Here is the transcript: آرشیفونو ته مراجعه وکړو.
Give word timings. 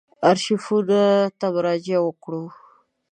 آرشیفونو 0.29 1.03
ته 1.39 1.45
مراجعه 1.55 1.99
وکړو. 2.03 2.43